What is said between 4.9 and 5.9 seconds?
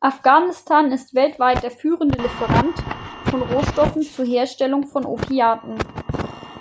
Opiaten.